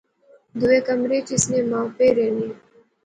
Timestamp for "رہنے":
2.17-2.49